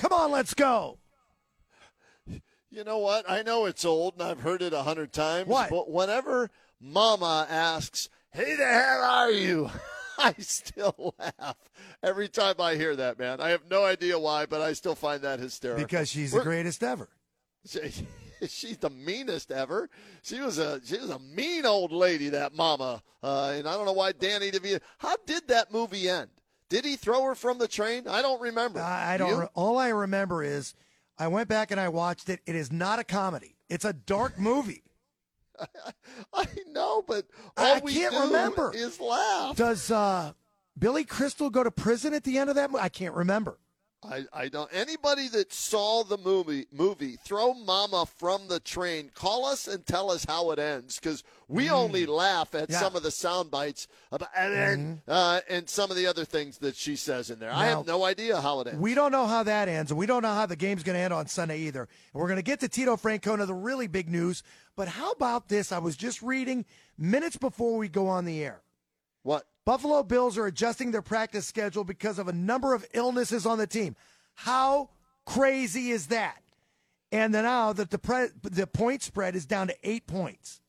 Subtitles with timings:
[0.00, 0.98] Come on, let's go.
[2.70, 3.28] You know what?
[3.28, 5.46] I know it's old and I've heard it a hundred times.
[5.46, 5.68] What?
[5.68, 6.50] But whenever
[6.80, 9.70] Mama asks, "Hey, the hell are you?"
[10.18, 11.56] I still laugh
[12.02, 13.18] every time I hear that.
[13.18, 15.84] Man, I have no idea why, but I still find that hysterical.
[15.84, 17.08] Because she's We're- the greatest ever.
[17.68, 18.06] She-
[18.48, 19.90] she's the meanest ever.
[20.22, 23.02] She was a she was a mean old lady, that mama.
[23.22, 24.80] Uh, and I don't know why Danny DeVito.
[24.96, 26.30] How did that movie end?
[26.70, 28.08] Did he throw her from the train?
[28.08, 28.80] I don't remember.
[28.80, 29.40] I, I Do don't.
[29.40, 30.72] Re- all I remember is
[31.18, 32.40] I went back and I watched it.
[32.46, 33.56] It is not a comedy.
[33.68, 34.84] It's a dark movie.
[36.32, 38.72] I know, but all I can't remember.
[38.74, 39.56] is laugh.
[39.56, 40.32] Does uh,
[40.78, 42.82] Billy Crystal go to prison at the end of that movie?
[42.82, 43.58] I can't remember.
[44.02, 44.70] I, I don't.
[44.72, 49.10] Anybody that saw the movie, movie, throw Mama from the train.
[49.14, 52.72] Call us and tell us how it ends, because we only laugh at Mm.
[52.72, 52.76] Yeah.
[52.76, 52.84] Mm-hmm.
[52.86, 56.58] some of the sound bites about, and, then, uh, and some of the other things
[56.58, 57.52] that she says in there.
[57.52, 58.80] I have no idea how it ends.
[58.80, 61.00] We don't know how that ends, and we don't know how the game's going to
[61.00, 61.82] end on Sunday either.
[61.82, 64.42] And we're going to get to Tito Francona, the really big news.
[64.76, 65.72] But how about this?
[65.72, 66.64] I was just reading
[66.96, 68.62] minutes before we go on the air.
[69.24, 69.44] what?
[69.64, 73.66] Buffalo Bills are adjusting their practice schedule because of a number of illnesses on the
[73.66, 73.94] team.
[74.34, 74.90] How
[75.26, 76.42] crazy is that?
[77.12, 80.60] And then now that the pre- the point spread is down to eight points.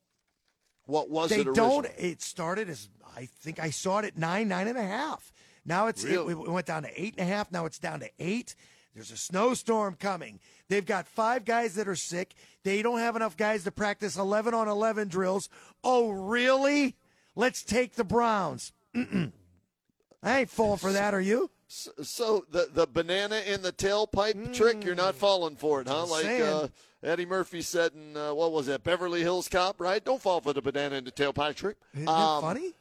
[0.85, 1.69] What was they it originally?
[1.83, 1.87] don't.
[1.97, 5.31] It started as I think I saw it at nine, nine and a half.
[5.65, 6.33] Now it's Really?
[6.33, 7.51] it, it went down to eight and a half.
[7.51, 8.55] Now it's down to eight.
[8.95, 10.39] There's a snowstorm coming.
[10.67, 12.33] They've got five guys that are sick.
[12.63, 15.47] They don't have enough guys to practice 11 on 11 drills.
[15.81, 16.97] Oh, really?
[17.35, 18.73] Let's take the Browns.
[18.95, 21.49] I ain't falling for that, are you?
[21.67, 26.05] So, so the the banana in the tailpipe trick, you're not falling for it, huh?
[26.05, 26.09] Mm.
[26.09, 26.67] Just Like uh,
[27.01, 30.03] Eddie Murphy said in uh, what was that Beverly Hills Cop, right?
[30.03, 31.77] Don't fall for the banana in the tailpipe trick.
[31.93, 32.73] Isn't Um, that funny?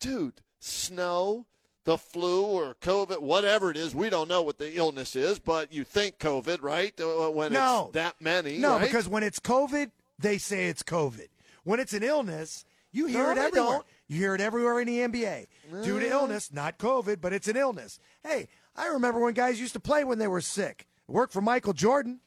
[0.00, 1.44] dude, snow,
[1.84, 5.70] the flu or COVID, whatever it is, we don't know what the illness is, but
[5.72, 6.98] you think COVID, right?
[6.98, 7.84] Uh, When No.
[7.88, 8.80] it's that many, No, right?
[8.86, 11.28] because when it's COVID, they say it's COVID.
[11.64, 13.80] When it's an illness, you hear No, it everywhere.
[14.08, 15.46] You hear it everywhere in the NBA.
[15.82, 17.98] Due to illness, not COVID, but it's an illness.
[18.22, 20.86] Hey, I remember when guys used to play when they were sick.
[21.08, 22.20] It worked for Michael Jordan.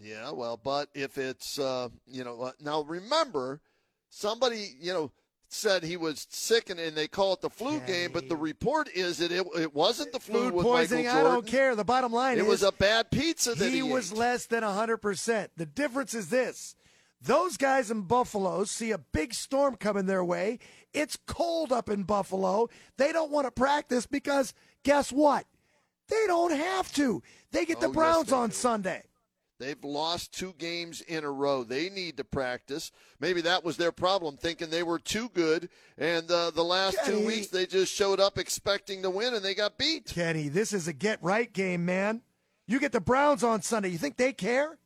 [0.00, 3.60] Yeah, well, but if it's uh, you know uh, now remember
[4.10, 5.10] somebody you know
[5.48, 8.88] said he was sick and, and they call it the flu game, but the report
[8.94, 11.74] is that it it wasn't the flu Food poisoning, I don't care.
[11.74, 14.18] The bottom line It is it was a bad pizza that he, he was ate.
[14.18, 15.48] less than 100%.
[15.56, 16.76] The difference is this.
[17.20, 20.58] Those guys in Buffalo see a big storm coming their way.
[20.94, 22.68] It's cold up in Buffalo.
[22.96, 25.44] They don't want to practice because guess what?
[26.08, 27.22] They don't have to.
[27.50, 28.54] They get Oh, the yes, Browns they on do.
[28.54, 29.02] Sunday.
[29.58, 31.64] They've lost two games in a row.
[31.64, 32.92] They need to practice.
[33.18, 35.68] Maybe that was their problem, thinking they were too good.
[35.98, 37.18] And uh, the last Kenny.
[37.20, 40.06] two weeks, they just showed up expecting to win, and they got beat.
[40.14, 42.22] Kenny, this is a get right game, man.
[42.68, 43.88] You get the Browns on Sunday.
[43.88, 44.78] You think they care?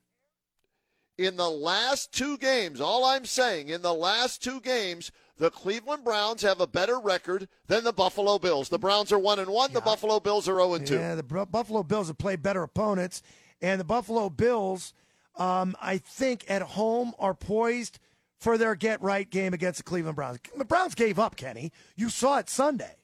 [1.19, 6.05] In the last two games, all I'm saying, in the last two games, the Cleveland
[6.05, 8.69] Browns have a better record than the Buffalo Bills.
[8.71, 9.73] The Browns are one and one.
[9.73, 10.95] The Buffalo Bills are zero and two.
[10.95, 13.23] Yeah, the Bu- Buffalo Bills have played better opponents,
[13.61, 14.95] and the Buffalo Bills,
[15.37, 17.99] um, I think, at home are poised
[18.39, 20.39] for their get right game against the Cleveland Browns.
[20.56, 21.73] The Browns gave up, Kenny.
[21.94, 22.97] You saw it Sunday.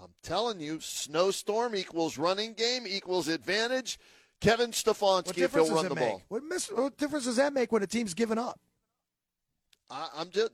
[0.00, 3.98] I'm telling you, snowstorm equals running game equals advantage.
[4.42, 6.08] Kevin Stefanski, if he'll run the make?
[6.08, 6.22] ball.
[6.28, 8.58] What, mis- what difference does that make when a team's given up?
[9.88, 10.50] I, I'm just,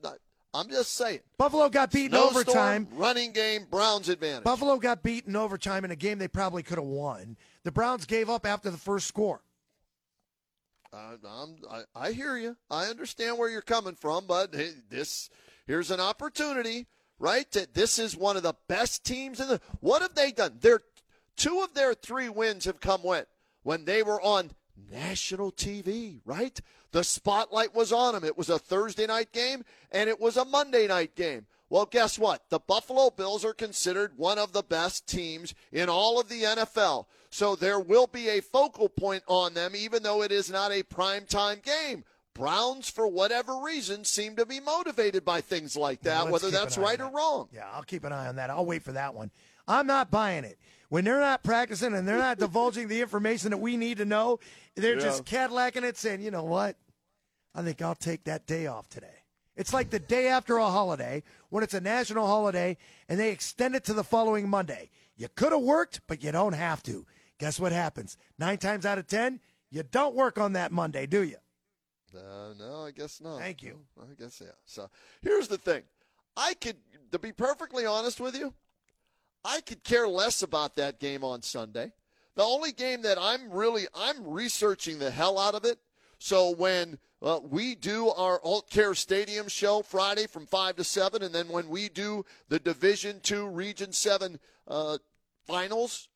[0.53, 1.21] I'm just saying.
[1.39, 2.89] Buffalo got beaten Snowstorm, overtime.
[2.93, 4.45] running game, Browns advantage.
[4.45, 7.37] Buffalo got beaten overtime in a game they probably could have won.
[7.65, 9.43] The Browns gave up after the first score.
[10.93, 12.57] I, I'm, I, I hear you.
[12.71, 14.55] I understand where you're coming from, but
[14.91, 15.31] this
[15.67, 16.87] here's an opportunity,
[17.19, 17.51] right?
[17.53, 19.61] That this is one of the best teams in the.
[19.81, 20.59] What have they done?
[20.61, 20.81] Their
[21.37, 23.25] two of their three wins have come when
[23.63, 24.53] when they were on
[24.91, 26.61] national TV, right?
[26.93, 28.25] The spotlight was on them.
[28.25, 31.47] It was a Thursday night game and it was a Monday night game.
[31.71, 32.49] Well, guess what?
[32.49, 37.07] The Buffalo Bills are considered one of the best teams in all of the NFL.
[37.31, 40.83] So there will be a focal point on them, even though it is not a
[40.83, 42.05] primetime game.
[42.33, 46.79] Browns, for whatever reason, seem to be motivated by things like that, Let's whether that's
[46.79, 47.49] right on or wrong.
[47.53, 48.49] Yeah, I'll keep an eye on that.
[48.49, 49.31] I'll wait for that one.
[49.69, 50.59] I'm not buying it.
[50.89, 54.41] When they're not practicing and they're not divulging the information that we need to know,
[54.75, 55.01] they're Yeah.
[55.03, 56.77] just Cadillacing it, saying, you know what?
[57.55, 59.07] I think I'll take that day off today.
[59.57, 62.77] It's like the day after a holiday when it's a national holiday
[63.09, 64.91] and they extend it to the following Monday.
[65.17, 67.05] You could have worked, but you don't have to.
[67.39, 68.17] Guess what happens?
[68.39, 69.41] Nine times out of ten,
[69.71, 71.37] you don't work on that Monday, do you?
[72.17, 73.41] Uh, no, I guess not.
[73.41, 73.81] Thank you.
[74.01, 74.53] I guess yeah.
[74.65, 74.89] So
[75.21, 75.83] here's the thing.
[76.37, 76.77] I could,
[77.13, 78.55] to be perfectly honest with you,
[79.49, 81.93] I could care less about that game on Sunday.
[82.37, 85.79] The only game that I'm really, I'm researching the hell out of it.
[86.19, 91.23] So when uh, we do our Alt Care Stadium show Friday from five to seven,
[91.23, 94.99] and then when we do the Division Two Region Seven uh,
[95.47, 96.09] finals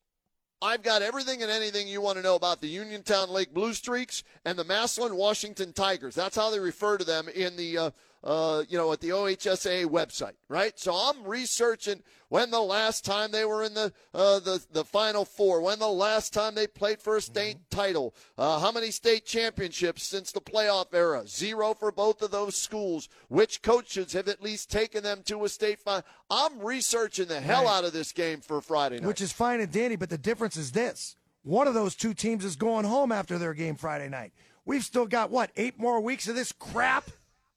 [0.63, 4.23] I've got everything and anything you want to know about the Uniontown Lake Blue Streaks
[4.45, 6.15] and the Massillon Washington Tigers.
[6.15, 7.91] That's how they refer to them in the, uh,
[8.23, 10.79] uh, you know, at the OHSA website, right?
[10.79, 15.25] So I'm researching when the last time they were in the uh, the the Final
[15.25, 19.25] Four, when the last time they played for a state title, uh, how many state
[19.25, 21.27] championships since the playoff era?
[21.27, 23.09] Zero for both of those schools.
[23.27, 26.03] Which coaches have at least taken them to a state final?
[26.29, 27.77] I'm researching the hell Right.
[27.77, 29.07] out of this game for Friday night.
[29.07, 31.15] Which is fine and dandy, but the difference is this.
[31.43, 34.31] One of those two teams is going home after their game Friday night.
[34.65, 37.09] We've still got, what, eight more weeks of this crap?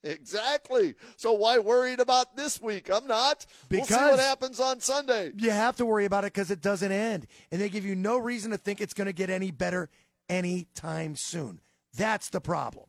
[0.06, 0.94] Exactly.
[1.16, 2.90] So why worried about this week?
[2.90, 3.44] I'm not.
[3.70, 5.32] we'll see Because- what happens on Sunday.
[5.36, 7.26] You have to worry about it because it doesn't end.
[7.50, 9.90] And they give you no reason to think it's going to get any better
[10.28, 11.60] anytime soon.
[11.96, 12.86] That's the problem.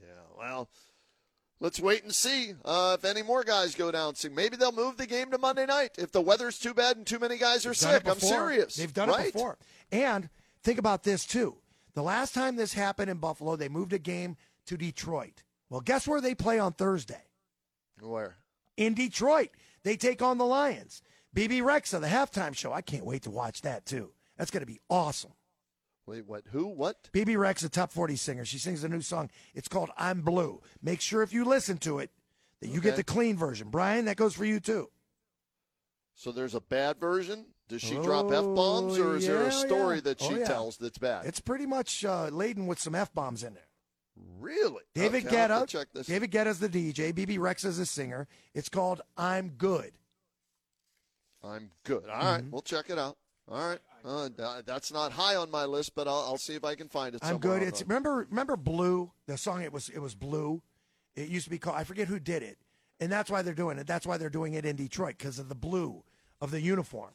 [0.00, 0.06] Yeah.
[0.36, 0.68] Well,
[1.60, 4.14] let's wait and see uh, if any more guys go down.
[4.14, 4.32] sick.
[4.32, 7.18] Maybe they'll move the game to Monday night if the weather's too bad and too
[7.18, 8.06] many guys are sick.
[8.06, 8.76] I'm serious.
[8.76, 9.28] They've done right?
[9.28, 9.58] it before.
[9.90, 10.28] And
[10.62, 11.56] think about this, too.
[11.94, 15.42] The last time this happened in Buffalo, they moved a game to Detroit.
[15.72, 17.22] Well, guess where they play on Thursday?
[17.98, 18.36] Where?
[18.76, 19.48] in Detroit.
[19.84, 21.00] They take on the Lions.
[21.32, 22.74] Bebe Rexha, the halftime show.
[22.74, 24.12] I can't wait to watch that too.
[24.36, 25.32] That's going to be awesome.
[26.06, 26.44] Wait, what?
[26.52, 26.66] Who?
[26.66, 27.08] What?
[27.12, 28.44] Bebe Rexha, top 40 singer.
[28.44, 29.30] She sings a new song.
[29.54, 30.60] It's called I'm Blue.
[30.82, 32.10] Make sure if you listen to it
[32.60, 33.70] that you get the clean version.
[33.70, 34.90] Brian, that goes for you too.
[36.14, 37.46] So there's a bad version.
[37.68, 40.00] Does she drop f bombs, or is there Oh, a story yeah.
[40.02, 40.44] that she Oh, yeah.
[40.44, 41.24] tells that's bad?
[41.24, 43.68] It's pretty much uh, laden with some F bombs in there.
[44.38, 45.66] Really David okay, Guetta.
[45.66, 46.06] Check this.
[46.06, 47.12] David Guetta's the DJ.
[47.12, 48.28] BB Rex is the singer.
[48.54, 49.92] It's called I'm Good.
[51.44, 52.04] I'm good.
[52.08, 52.26] All Mm-hmm.
[52.26, 53.16] right, we'll check it out.
[53.50, 54.28] All right, uh,
[54.64, 57.20] that's not high on my list, but I'll, I'll see if I can find it.
[57.24, 57.62] I'm good.
[57.62, 59.62] It's remember remember Blue the song.
[59.62, 60.62] It was it was Blue.
[61.16, 61.76] It used to be called.
[61.76, 62.58] I forget who did it,
[63.00, 63.86] and that's why they're doing it.
[63.86, 66.04] That's why they're doing it in Detroit because of the blue
[66.40, 67.10] of the uniform.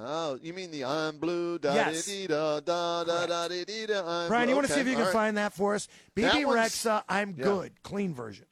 [0.00, 2.06] Oh, you mean the I'm blue da Yes.
[2.06, 4.04] dee da da da da dee dee da.
[4.06, 4.50] I'm Brian, blue.
[4.52, 5.12] you want to see if you can right.
[5.12, 5.88] find that for us?
[6.14, 7.44] Bebe Rexha, I'm yeah.
[7.44, 8.46] good, clean version.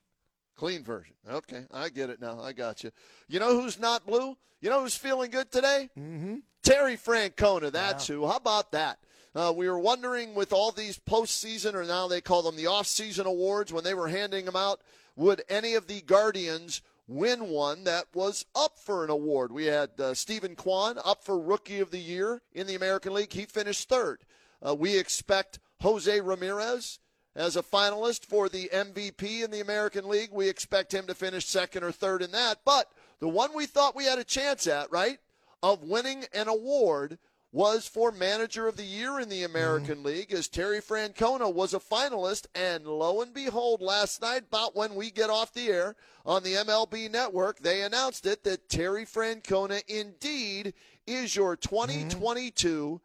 [0.56, 1.14] clean version?
[1.30, 2.40] Okay, I get it now.
[2.40, 2.90] I got you.
[3.28, 4.36] You know who's not blue?
[4.60, 5.88] You know who's feeling good today?
[5.98, 6.36] Mm-hmm.
[6.62, 7.70] Terry Francona.
[7.70, 8.26] That's who.
[8.26, 8.98] How about that?
[9.34, 13.26] Uh, we were wondering with all these postseason, or now they call them the off-season
[13.26, 14.80] awards, when they were handing them out,
[15.14, 19.52] would any of the Guardians win one that was up for an award?
[19.52, 23.32] We had uh, Steven Kwan up for Rookie of the Year in the American League.
[23.32, 24.20] He finished third.
[24.66, 26.98] Uh, we expect Jose Ramirez
[27.34, 30.30] as a finalist for the MVP in the American League.
[30.32, 32.60] We expect him to finish second or third in that.
[32.64, 35.18] But the one we thought we had a chance at, right,
[35.62, 37.18] of winning an award
[37.52, 40.06] was for Manager of the Year in the American mm-hmm.
[40.06, 42.46] League, as Terry Francona was a finalist.
[42.54, 46.54] And lo and behold, last night, about when we get off the air on the
[46.54, 50.74] MLB network, they announced it that Terry Francona indeed
[51.06, 53.00] is your 2022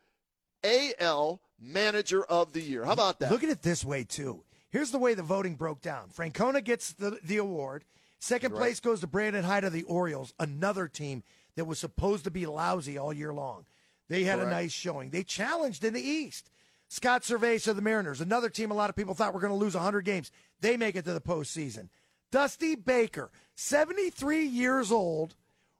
[0.63, 2.84] AL Manager of the Year.
[2.84, 3.32] How about that?
[3.32, 4.44] Look at it this way too.
[4.70, 6.10] Here's the way the voting broke down.
[6.10, 7.84] Francona gets the the award.
[8.20, 11.24] Second place goes to Brandon Hyde of the Orioles, another team
[11.56, 13.66] that was supposed to be lousy all year long.
[14.12, 15.10] They had a nice showing.
[15.10, 16.51] They challenged in the East.
[16.89, 19.58] Scott Servais of the Mariners, another team a lot of people thought were going to
[19.58, 20.32] lose 100 games.
[20.60, 21.88] They make it to the postseason.
[22.30, 25.36] Dusty Baker, 73 years old,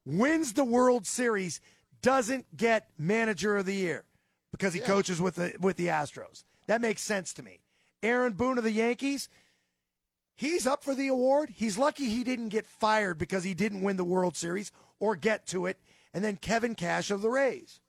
[0.06, 1.60] wins the World Series,
[2.02, 4.06] doesn't get Manager of the Year
[4.54, 6.46] because he coaches with the with the Astros.
[6.68, 7.60] That makes sense to me.
[8.02, 9.28] Aaron Boone of the Yankees,
[10.38, 11.50] he's up for the award.
[11.54, 14.72] He's lucky he didn't get fired because he didn't win the World Series
[15.02, 15.80] or get to it.
[16.14, 17.81] And then Kevin Cash of the Rays.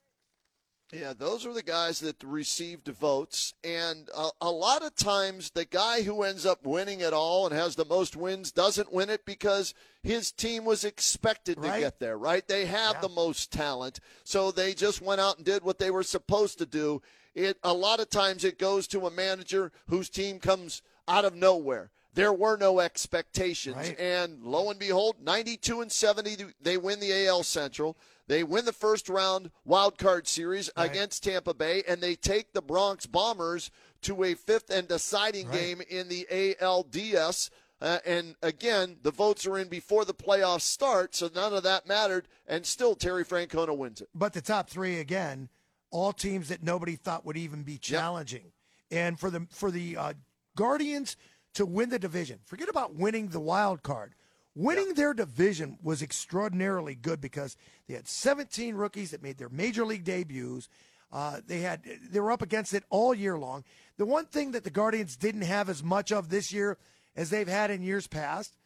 [0.93, 3.55] Yeah, those are the guys that received votes.
[3.65, 7.55] And a, a lot of times, the guy who ends up winning it all and
[7.55, 9.73] has the most wins doesn't win it because
[10.03, 11.81] his team was expected to Right.
[11.81, 12.47] get there, right?
[12.47, 13.01] They have Yeah.
[13.01, 14.01] the most talent.
[14.23, 17.01] So they just went out and did what they were supposed to do.
[17.35, 21.35] It A lot of times, it goes to a manager whose team comes out of
[21.35, 21.91] nowhere.
[22.15, 23.75] there were no expectations.
[23.75, 23.99] Right.
[23.99, 27.97] And lo and behold, 92 and 70, they win the AL Central.
[28.29, 30.91] They win the first round wild card series Right.
[30.91, 33.71] against Tampa Bay, and they take the Bronx Bombers
[34.03, 35.59] to a fifth and deciding Right.
[35.59, 37.51] game in the ALDS.
[37.81, 41.85] Uh, and again, the votes are in before the playoffs start, so none of that
[41.87, 42.29] mattered.
[42.47, 44.09] And still, Terry Francona wins it.
[44.15, 45.49] But the top three again,
[45.91, 48.53] all teams that nobody thought would even be challenging.
[48.91, 50.13] And for the for the uh,
[50.57, 51.17] Guardians
[51.55, 54.15] to win the division, forget about winning the wild card.
[54.55, 57.57] Winning their division was extraordinarily good because
[57.89, 60.69] they had 17 rookies that made their major league debuts.
[61.11, 63.65] Uh, they had they were up against it all year long.
[63.97, 66.79] The one thing that the Guardians didn't have as much of this year
[67.17, 68.57] as they've had in years past,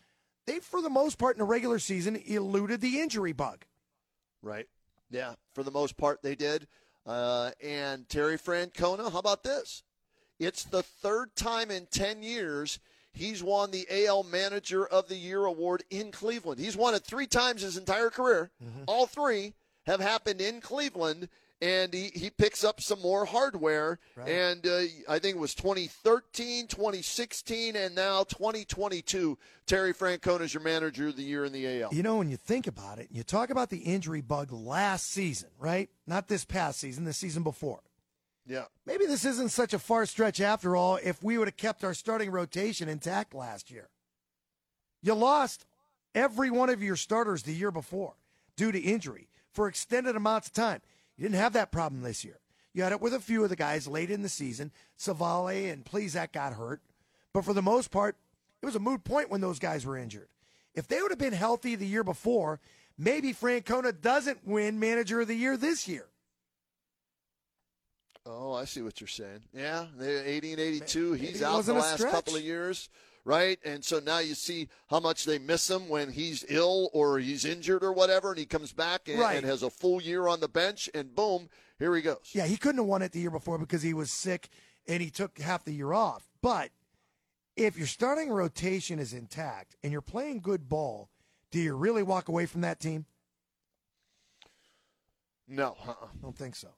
[0.46, 3.64] they for the most part in the regular season eluded the injury bug.
[4.42, 4.68] Right.
[5.10, 6.66] Yeah, for the most part they did.
[7.04, 9.84] Uh, and Terry Francona, how about this?
[10.38, 12.80] It's the third time in 10 years
[13.16, 16.60] he's won the AL Manager of the Year award in Cleveland.
[16.60, 18.50] He's won it three times his entire career.
[18.86, 19.54] All three
[19.86, 21.28] have happened in Cleveland.
[21.62, 23.98] And he, he picks up some more hardware.
[24.26, 29.38] And uh, I think it was 2013, 2016, and now 2022.
[29.66, 31.94] Terry Francona is your manager of the year in the AL.
[31.94, 35.48] You know, when you think about it, you talk about the injury bug last season,
[35.58, 35.88] right?
[36.06, 37.80] Not this past season, the season before.
[38.46, 38.66] Yeah.
[38.86, 41.94] Maybe this isn't such a far stretch after all if we would have kept our
[41.94, 43.88] starting rotation intact last year.
[45.02, 45.66] You lost
[46.14, 48.14] every one of your starters the year before
[48.56, 50.80] due to injury for extended amounts of time.
[51.16, 52.38] You didn't have that problem this year.
[52.72, 54.70] You had it with a few of the guys late in the season.
[54.98, 56.82] Civale and Plesac got hurt.
[57.32, 58.16] But for the most part,
[58.62, 60.28] it was a moot point when those guys were injured.
[60.74, 62.60] If they would have been healthy the year before,
[62.98, 66.06] maybe Francona doesn't win Manager of the Year this year.
[68.26, 69.42] Oh, I see what you're saying.
[69.52, 71.12] Yeah, they're 80 and 82.
[71.12, 72.12] Maybe He's out the last stretch.
[72.12, 72.88] couple of years,
[73.24, 73.58] right?
[73.64, 77.44] And so now you see how much they miss him when he's ill or he's
[77.44, 79.36] injured or whatever, and he comes back and, Right.
[79.36, 82.30] and has a full year on the bench, and boom, here he goes.
[82.32, 84.48] Yeah, he couldn't have won it the year before because he was sick
[84.88, 86.28] and he took half the year off.
[86.42, 86.70] But
[87.56, 91.10] if your starting rotation is intact and you're playing good ball,
[91.52, 93.06] do you really walk away from that team?
[95.48, 95.92] No, uh-uh.
[96.06, 96.68] I don't think so.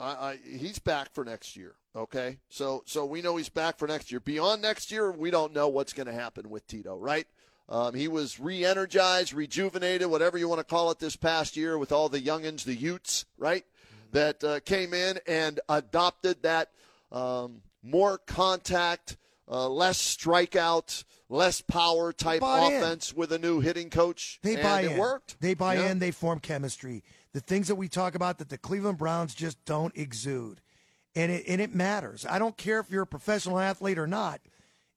[0.00, 1.74] I, I, he's back for next year.
[1.96, 4.20] Okay, so so we know he's back for next year.
[4.20, 6.96] Beyond next year, we don't know what's going to happen with Tito.
[6.96, 7.26] Right?
[7.68, 11.92] Um, he was re-energized, rejuvenated, whatever you want to call it, this past year with
[11.92, 13.64] all the youngins, the Utes, right?
[14.12, 16.70] That uh, came in and adopted that
[17.12, 19.18] um, more contact,
[19.50, 22.82] uh, less strikeout, less power type Bought in.
[22.82, 24.38] offense with a new hitting coach.
[24.42, 24.98] They and buy it in.
[24.98, 25.40] worked.
[25.40, 25.90] They buy Yeah.
[25.90, 25.98] in.
[25.98, 27.02] They form chemistry.
[27.32, 30.60] The things that we talk about that the Cleveland Browns just don't exude,
[31.14, 32.26] and it and it matters.
[32.28, 34.40] I don't care if you're a professional athlete or not.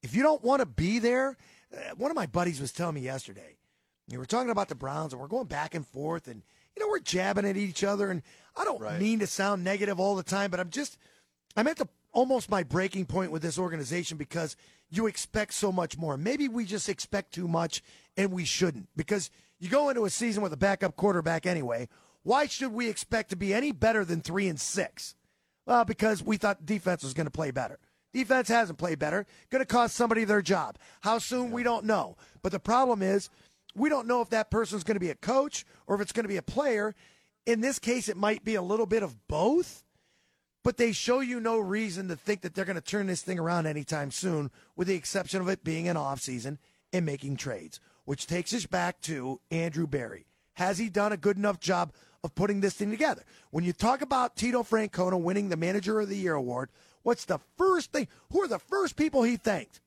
[0.02, 1.38] If you don't want to be there,
[1.76, 3.58] uh, one of my buddies was telling me yesterday.
[4.10, 6.42] We were talking about the Browns, and we're going back and forth, and
[6.76, 8.10] you know we're jabbing at each other.
[8.10, 8.22] And
[8.56, 9.00] I don't Right.
[9.00, 10.98] mean to sound negative all the time, but I'm just
[11.56, 14.56] I'm at the almost my breaking point with this organization because
[14.90, 16.18] you expect so much more.
[16.18, 17.82] Maybe we just expect too much
[18.18, 21.88] and we shouldn't because you go into a season with a backup quarterback anyway.
[22.24, 25.16] Why should we expect to be any better than 3 and 6?
[25.66, 27.80] Well, because we thought defense was going to play better.
[28.14, 29.26] Defense hasn't played better.
[29.50, 30.78] Going to cost somebody their job.
[31.02, 32.18] How soon we don't know.
[32.42, 33.30] But the problem is
[33.74, 36.26] we don't know if that person's going to be a coach or if it's going
[36.26, 36.94] to be a player.
[37.46, 39.84] In this case it might be a little bit of both
[40.64, 43.40] but they show you no reason to think that they're going to turn this thing
[43.40, 46.58] around anytime soon, with the exception of it being an offseason
[46.94, 50.26] and making trades, which takes us back to Andrew Berry.
[50.54, 53.24] Has he done a good enough job of putting this thing together?
[53.50, 56.70] When you talk about Tito Francona winning the Manager of the Year award,
[57.04, 58.08] what's the first thing?
[58.32, 59.82] Who are the first people he thanked?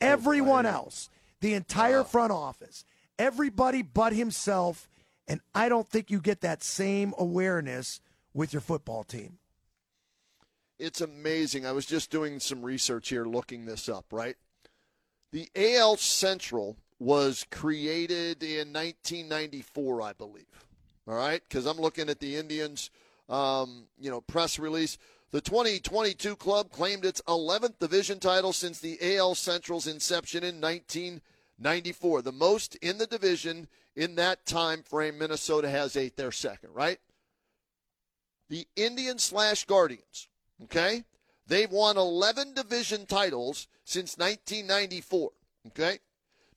[0.00, 1.08] Everyone else,
[1.40, 2.84] the entire front office,
[3.18, 4.88] everybody but himself.
[5.26, 8.00] And I don't think you get that same awareness
[8.38, 9.36] with your football team.
[10.78, 11.66] It's amazing.
[11.66, 14.36] I was just doing some research here, looking this up, right?
[15.32, 20.66] The AL Central was created in 1994, I believe.
[21.08, 22.90] All right, because I'm looking at the Indians,
[23.28, 24.98] um, you know, press release.
[25.32, 32.22] The 2022 club claimed its 11th division title since the AL Central's inception in 1994,
[32.22, 33.66] the most in the division
[33.96, 35.18] in that time frame.
[35.18, 36.16] Minnesota has eight.
[36.16, 37.00] They're second, right?
[38.48, 40.28] The Indians slash Guardians.
[40.64, 41.04] Okay?
[41.46, 45.30] They've won 11 division titles since 1994.
[45.68, 45.98] Okay?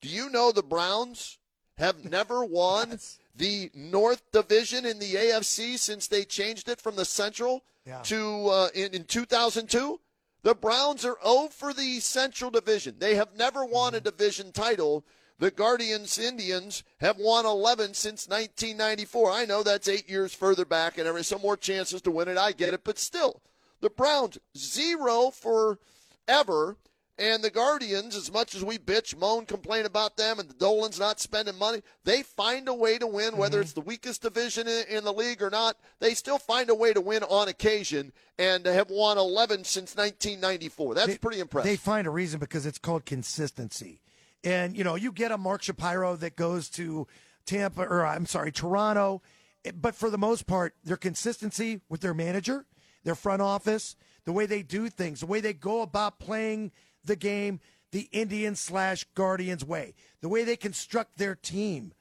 [0.01, 1.37] Do you know the Browns
[1.77, 2.99] have never won
[3.35, 8.01] the North Division in the AFC since they changed it from the Central Yeah.
[8.03, 9.99] to uh, in, in 2002?
[10.43, 12.95] The Browns are 0 for the Central Division.
[12.97, 15.05] They have never won a division title.
[15.41, 19.31] The Guardians Indians have won 11 since 1994.
[19.31, 22.37] I know that's eight years further back and there some more chances to win it.
[22.37, 23.41] I get it, but still,
[23.81, 25.79] the Browns zero for
[26.27, 26.77] ever.
[27.17, 30.99] And the Guardians, as much as we bitch, moan, complain about them, and the Dolan's
[30.99, 33.61] not spending money, they find a way to win, whether Mm-hmm.
[33.63, 35.75] it's the weakest division in, in the league or not.
[35.99, 40.95] They still find a way to win on occasion and have won 11 since 1994.
[40.95, 41.69] That's They- pretty impressive.
[41.69, 44.01] They find a reason because it's called consistency.
[44.43, 47.07] And, you know, you get a Mark Shapiro that goes to
[47.45, 49.21] Tampa, or I'm sorry, Toronto.
[49.65, 52.65] Eh, but for the most part, their consistency with their manager,
[53.03, 53.95] their front office,
[54.25, 56.71] the way they do things, the way they go about playing
[57.03, 57.59] the game,
[57.91, 61.93] the Indian slash Guardians way, the way they construct their team.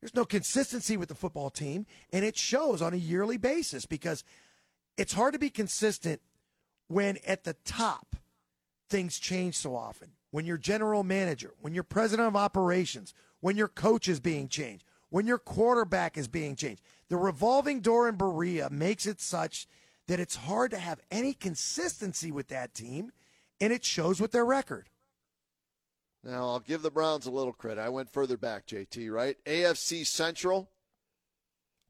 [0.00, 4.22] There's no consistency with the football team, and it shows on a yearly basis because
[4.96, 6.20] it's hard to be consistent
[6.88, 8.16] when at the top
[8.90, 10.12] things change so often.
[10.34, 14.84] When your general manager, when your president of operations, when your coach is being changed,
[15.08, 16.82] when your quarterback is being changed.
[17.08, 19.68] The revolving door in Berea makes it such
[20.08, 23.12] that it's hard to have any consistency with that team,
[23.60, 24.88] and it shows with their record.
[26.24, 27.80] Now, I'll give the Browns a little credit.
[27.80, 29.36] I went further back, JT, right?
[29.44, 30.68] AFC Central,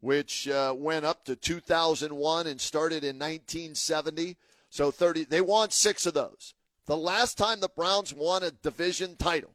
[0.01, 4.37] which uh, went up to 2001 and started in 1970.
[4.69, 6.53] So 30, they won six of those.
[6.87, 9.55] The last time the Browns won a division title,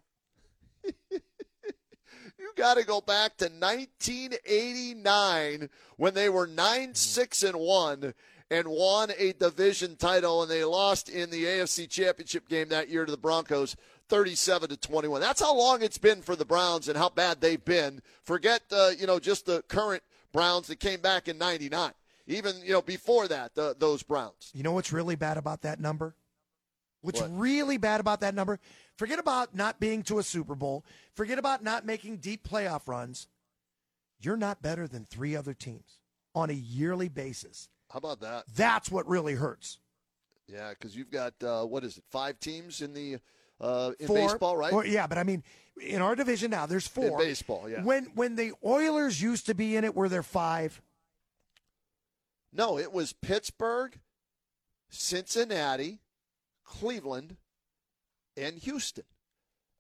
[1.12, 1.20] you
[2.56, 8.14] got to go back to 1989 when they were 9 6 and 1
[8.52, 13.06] and won a division title and they lost in the AFC Championship game that year
[13.06, 13.76] to the Broncos
[14.08, 15.22] 37 to 21.
[15.22, 18.02] That's how long it's been for the Browns and how bad they've been.
[18.24, 21.92] Forget uh, you know just the current Browns that came back in 99.
[22.28, 24.50] Even you know before that the, those Browns.
[24.54, 26.16] You know what's really bad about that number?
[27.02, 27.30] What's What?
[27.34, 28.60] really bad about that number?
[28.98, 30.84] Forget about not being to a Super Bowl.
[31.14, 33.28] Forget about not making deep playoff runs.
[34.20, 36.00] You're not better than three other teams
[36.36, 37.70] on a yearly basis.
[37.90, 38.44] How about that?
[38.54, 39.80] That's what really hurts.
[40.48, 42.04] Yeah, because you've got uh, what is it?
[42.10, 43.20] Five teams in the
[43.62, 44.74] uh, in Four, baseball, right?
[44.74, 45.44] Or, yeah, but I mean,
[45.80, 47.22] in our division now, there's four.
[47.22, 47.84] In baseball, yeah.
[47.84, 50.82] When when the Oilers used to be in it, were there five?
[52.52, 54.00] No, it was Pittsburgh,
[54.90, 56.00] Cincinnati,
[56.70, 57.36] Cleveland,
[58.38, 59.04] and Houston.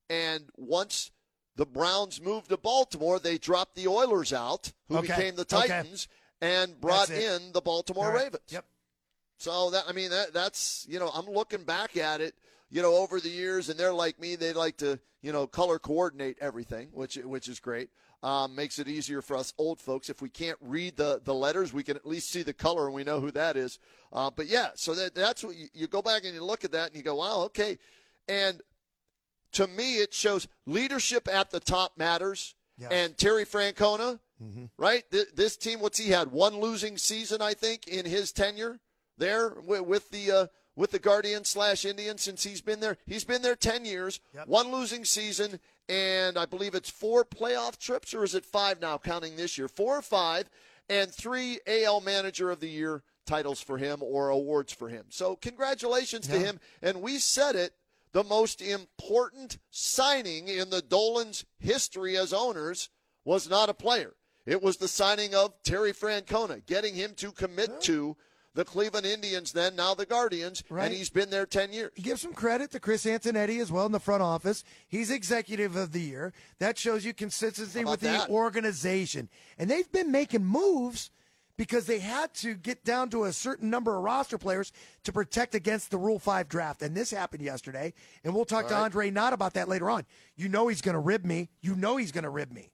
[0.09, 1.11] And once
[1.55, 5.67] the Browns moved to Baltimore, they dropped the Oilers out, who Okay, became the okay.
[5.67, 6.07] Titans,
[6.41, 8.23] and brought in the Baltimore right.
[8.23, 8.43] Ravens.
[8.49, 8.65] Yep.
[9.37, 12.35] So that I mean that that's you know I'm looking back at it
[12.69, 15.79] you know over the years and they're like me they like to you know color
[15.79, 17.89] coordinate everything which which is great
[18.21, 20.09] um, makes it easier for us old folks.
[20.09, 22.93] If we can't read the the letters we can at least see the color and
[22.95, 23.79] we know who that is.
[24.11, 26.71] Uh, but yeah so that that's what you, you go back and you look at
[26.73, 27.77] that and you go wow okay.
[28.27, 28.61] And
[29.53, 32.55] to me it shows leadership at the top matters.
[32.77, 32.91] Yes.
[32.93, 34.19] and Terry Francona
[34.77, 35.03] right?
[35.11, 36.31] Th- this team what's he had?
[36.31, 38.79] One losing season I think in his tenure
[39.17, 42.95] there with, with the uh, with the Guardian slash Indian since he's been there.
[43.05, 44.47] He's been there ten years, Yep.
[44.47, 48.99] one losing season, and I believe it's four playoff trips, or is it five now,
[48.99, 49.67] counting this year?
[49.67, 50.49] Four or five,
[50.87, 55.05] and three AL Manager of the Year titles for him or awards for him.
[55.09, 56.59] So congratulations to him.
[56.81, 57.73] And we said it.
[58.11, 62.89] The most important signing in the Dolan's history as owners
[63.23, 64.15] was not a player.
[64.47, 68.17] It was the signing of Terry Francona, getting him to commit to
[68.59, 70.87] the Cleveland Indians, then now the Guardians, Right.
[70.87, 71.91] and he's been there 10 years.
[71.95, 74.65] Give some credit to Chris Antonetti as well in the front office.
[74.89, 76.33] He's executive of the year.
[76.59, 79.29] That shows you consistency How with the organization.
[79.57, 81.09] And they've been making moves
[81.55, 84.73] because they had to get down to a certain number of roster players
[85.05, 86.81] to protect against the Rule 5 draft.
[86.81, 87.93] And this happened yesterday.
[88.25, 88.81] And we'll talk to right.
[88.83, 90.05] Andre Knott about that later on.
[90.35, 91.49] You know he's going to rib me.
[91.61, 92.73] You know he's going to rib me.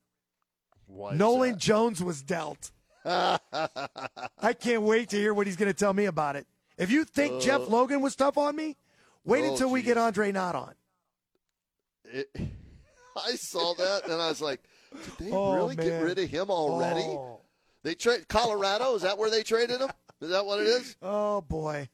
[0.87, 1.59] Why Nolan that?
[1.59, 2.71] Jones was dealt.
[3.05, 6.47] I can't wait to hear what he's going to tell me about it.
[6.77, 8.75] If you think uh, Jeff Logan was tough on me,
[9.23, 10.73] wait Oh, until we get Andre Knott on.
[12.05, 12.29] It,
[13.15, 14.61] I saw that, and I was like,
[15.17, 17.01] did they Oh, really get rid of him already?
[17.01, 17.39] Oh.
[17.83, 18.95] They trade Colorado.
[18.95, 19.89] Is that where they traded him?
[20.21, 20.95] Is that what it is?
[21.01, 21.87] Oh boy.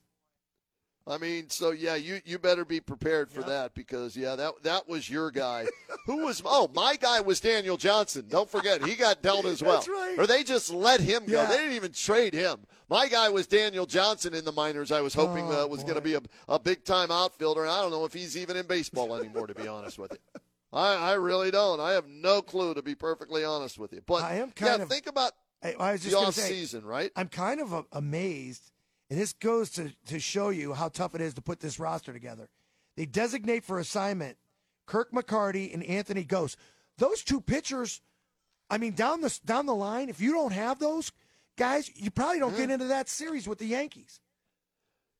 [1.07, 4.87] I mean, so yeah, you you better be prepared for that because yeah, that that
[4.87, 5.65] was your guy.
[6.05, 6.41] Who was?
[6.45, 8.25] Oh, my guy was Daniel Johnson.
[8.29, 9.73] Don't forget, he got dealt as well.
[9.75, 10.15] That's right.
[10.19, 11.41] Or they just let him go.
[11.41, 11.45] Yeah.
[11.47, 12.59] They didn't even trade him.
[12.87, 14.91] My guy was Daniel Johnson in the minors.
[14.91, 17.61] I was hoping Oh, uh, was going to be a, a big time outfielder.
[17.63, 19.47] And I don't know if he's even in baseball anymore.
[19.47, 21.79] To be honest with you, I I really don't.
[21.79, 24.01] I have no clue to be perfectly honest with you.
[24.05, 25.31] But I am yeah, kind of- think about
[25.63, 27.11] I, I was the just going off to say, season, right?
[27.15, 28.71] I'm kind of amazed
[29.11, 32.13] and this goes to, to show you how tough it is to put this roster
[32.13, 32.47] together.
[32.95, 34.37] They designate for assignment
[34.87, 36.55] Kirk McCarty and Anthony Gose.
[36.97, 37.99] Those two pitchers,
[38.69, 41.11] I mean, down the down the line, if you don't have those
[41.57, 42.71] guys, you probably don't get mm-hmm.
[42.71, 44.21] into that series with the Yankees.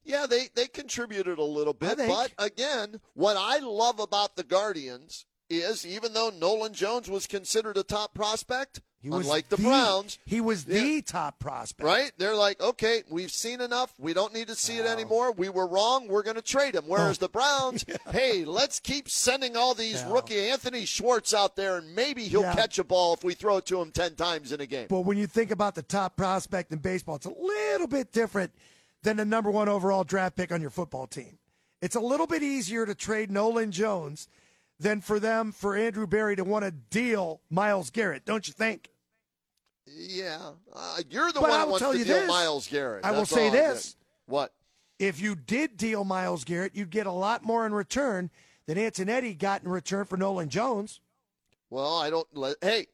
[0.06, 1.98] Yeah, they, they contributed a little bit.
[1.98, 7.76] But again, what I love about the Guardians is even though Nolan Jones was considered
[7.76, 10.80] a top prospect, He was unlike the, Browns, He was Yeah.
[10.82, 11.84] the top prospect.
[11.86, 12.12] right?
[12.18, 13.92] They're like, okay, we've seen enough.
[13.98, 15.32] We don't need to see it anymore.
[15.32, 16.08] We were wrong.
[16.08, 16.84] We're going to trade him.
[16.86, 17.26] Whereas Oh.
[17.26, 20.12] the Browns, hey, let's keep sending all these Yeah.
[20.12, 22.54] rookie Anthony Schwartz out there, and maybe he'll Yeah.
[22.56, 24.86] catch a ball if we throw it to him 10 times in a game.
[24.88, 28.52] But when you think about the top prospect in baseball, it's a little bit different
[29.02, 31.40] than the number one overall draft pick on your football team.
[31.82, 34.28] It's a little bit easier to trade Nolan Jones
[34.82, 38.90] than for them for Andrew Berry to want to deal Myles Garrett, don't you think?
[39.86, 40.52] Yeah.
[40.74, 42.28] Uh, you're the But one I will wants tell to you deal this.
[42.28, 43.06] Myles Garrett.
[43.06, 43.96] I will say this.
[44.26, 44.54] What?
[45.00, 48.30] If you did deal Myles Garrett, you'd get a lot more in return
[48.68, 51.00] than Antonetti got in return for Nolan Jones.
[51.70, 52.28] Well, I don't.
[52.34, 52.88] Let, hey,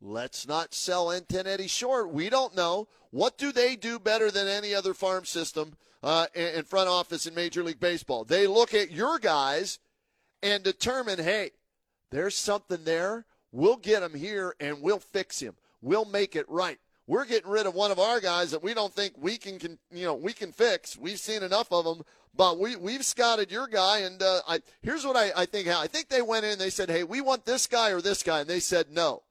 [0.00, 2.10] let's not sell Antonetti short.
[2.12, 2.88] We don't know.
[3.10, 7.34] What do they do better than any other farm system uh, in front office in
[7.34, 8.24] Major League Baseball?
[8.24, 9.78] They look at your guys
[10.42, 11.50] and determine, hey,
[12.10, 13.24] there's something there.
[13.52, 15.54] We'll get him here and we'll fix him.
[15.80, 16.78] We'll make it right.
[17.06, 19.78] We're getting rid of one of our guys that we don't think we can, can
[19.90, 20.96] you know, we can fix.
[20.98, 22.04] We've seen enough of them,
[22.36, 24.00] but we we've scouted your guy.
[24.00, 25.68] And uh, I, here's what I, I think.
[25.68, 26.52] I think they went in.
[26.52, 29.22] and They said, hey, we want this guy or this guy, and they said no.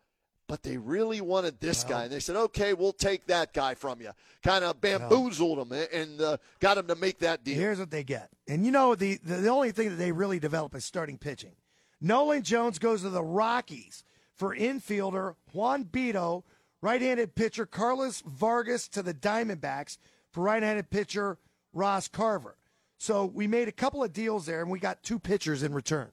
[0.48, 4.00] But they really wanted this guy, and they said, "Okay, we'll take that guy from
[4.00, 7.56] you." Kind of bamboozled him and uh, got him to make that deal.
[7.56, 8.30] Here's what they get.
[8.48, 11.52] And you know, the, the, the only thing that they really develop is starting pitching.
[12.00, 14.06] Nolan Jones goes to the Rockies
[14.36, 16.46] for infielder Juan Brito,
[16.82, 19.98] right handed pitcher Carlos Vargas to the Diamondbacks
[20.32, 21.38] for right handed pitcher
[21.74, 22.58] Ross Carver.
[22.98, 26.10] So we made a couple of deals there, and we got two pitchers in return.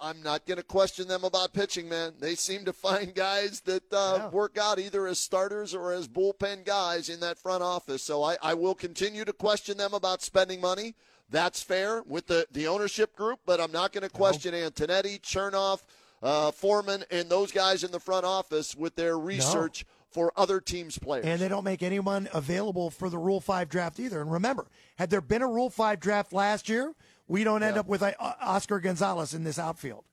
[0.00, 2.14] I'm not going to question them about pitching, man.
[2.18, 4.28] They seem to find guys that uh, Yeah.
[4.30, 8.02] work out either as starters or as bullpen guys in that front office.
[8.02, 10.94] So I, I will continue to question them about spending money.
[11.28, 15.82] That's fair with the, the ownership group, but I'm not going to question Antonetti, Chernoff,
[16.22, 20.98] uh, Foreman, and those guys in the front office with their research for other teams'
[20.98, 21.24] players.
[21.24, 24.20] And they don't make anyone available for the Rule 5 draft either.
[24.20, 26.94] And remember, had there been a Rule 5 draft last year,
[27.30, 27.80] we don't end Yeah.
[27.80, 30.04] up with uh, Oscar Gonzalez in this outfield.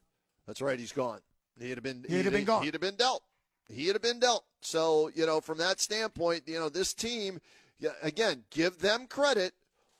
[0.46, 0.80] That's right.
[0.80, 1.20] He's gone.
[1.60, 2.06] He'd have been.
[2.08, 2.64] He'd have been gone.
[2.64, 3.24] He'd have been dealt.
[3.68, 4.46] He'd have been dealt.
[4.62, 7.42] So you know, from that standpoint, you know, this team,
[8.02, 9.54] again, give them credit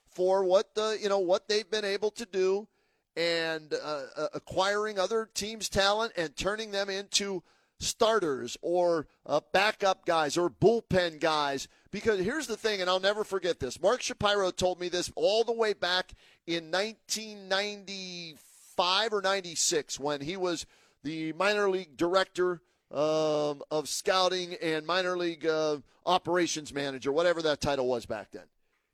[0.10, 2.68] for what the you know what they've been able to do,
[3.16, 7.44] and uh, uh, acquiring other teams' talent and turning them into
[7.80, 11.68] starters or uh, backup guys or bullpen guys.
[11.92, 13.80] Because here's the thing, and I'll never forget this.
[13.82, 16.14] Mark Shapiro told me this all the way back
[16.46, 20.66] in 1995 or 96 when he was
[21.04, 27.62] the minor league director um, of scouting and minor league uh, operations manager, whatever that
[27.62, 28.44] title was back then.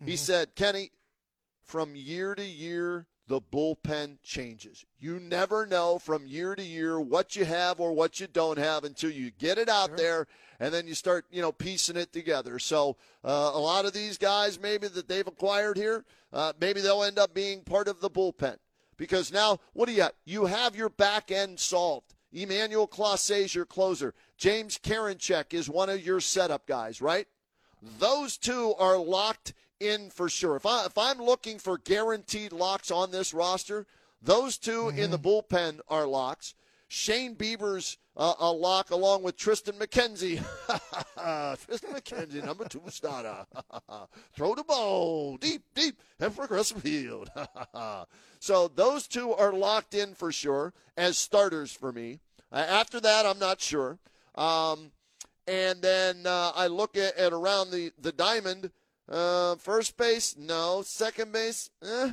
[0.06, 0.92] He said, Kenny,
[1.62, 4.86] from year to year, the bullpen changes.
[5.00, 8.84] You never know from year to year what you have or what you don't have
[8.84, 10.28] until you get it out there
[10.60, 12.60] and then you start, you know, piecing it together.
[12.60, 17.04] So uh, a lot of these guys, maybe that they've acquired here, uh, maybe they'll
[17.04, 18.58] end up being part of the bullpen
[18.98, 20.14] because now what do you have?
[20.26, 22.14] You have your back end solved.
[22.34, 24.14] Emmanuel Clase is your closer.
[24.38, 27.28] James Karinchak is one of your setup guys, right?
[28.00, 30.56] Those two are locked in for sure.
[30.56, 33.86] If, I, if I'm looking for guaranteed locks on this roster,
[34.22, 36.56] those 2 in the bullpen are locks.
[36.88, 40.38] Shane Bieber's uh, a lock along with Triston McKenzie.
[41.18, 43.46] Triston McKenzie, number two starter.
[44.36, 47.32] Throw the ball deep, deep, and progressive field.
[48.40, 52.20] so those two are locked in for sure as starters for me.
[52.52, 53.98] Uh, after that, I'm not sure.
[54.36, 54.92] Um,
[55.48, 58.72] and then uh, I look at, at around the, the diamond.
[59.10, 60.82] Uh, first base, no.
[60.86, 62.12] Second base, eh.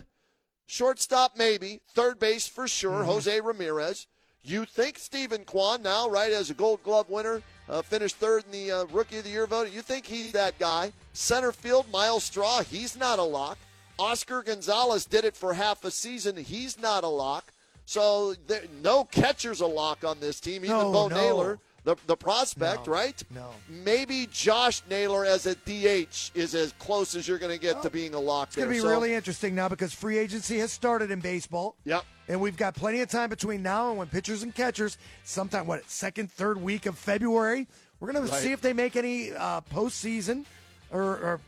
[0.67, 1.81] Shortstop, maybe.
[1.95, 3.05] Third base, for sure.
[3.05, 4.07] Jose Ramirez.
[4.43, 8.53] You think Steven Kwan now, right, as a Gold Glove winner, uh, finished third in
[8.53, 9.71] the uh, Rookie of the Year vote.
[9.71, 10.93] You think he's that guy?
[11.13, 12.63] Center field, Myles Straw.
[12.63, 13.59] He's not a lock.
[13.99, 16.37] Oscar Gonzalez did it for half a season.
[16.37, 17.53] He's not a lock.
[17.85, 20.65] So there, no catcher's a lock on this team.
[20.65, 21.17] Even No, Bo no.
[21.17, 23.23] Naylor, the the prospect, No, right?
[23.31, 23.51] no.
[23.69, 27.91] Maybe Josh Naylor as a DH is as close as you're going to get to
[27.91, 30.73] being a lock It's going to be So- really interesting now because free agency has
[30.73, 31.77] started in baseball.
[31.85, 32.05] Yep.
[32.29, 35.89] And we've got plenty of time between now and when pitchers and catchers, sometime, what,
[35.91, 37.67] second, third week of February,
[37.99, 40.45] we're going to see if they make any uh, postseason
[40.93, 41.41] or, or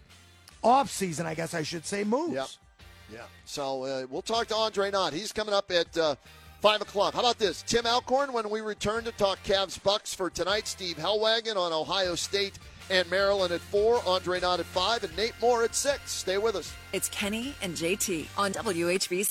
[0.65, 2.35] off season, I guess I should say, moves.
[2.35, 2.47] Yep.
[3.13, 3.19] Yeah.
[3.45, 5.13] So uh, we'll talk to Andre Knott.
[5.13, 6.17] He's coming up at uh,
[6.63, 7.15] 5 o'clock.
[7.15, 7.63] How about this?
[7.63, 12.15] Tim Alcorn, when we return to talk Cavs Bucks for tonight, Steve Helwagen on Ohio
[12.15, 16.09] State and Maryland at 4, Andre Knott at 5, and Nate Moore at 6.
[16.09, 16.73] Stay with us.
[16.93, 19.31] It's Kenny and JT on WHBC.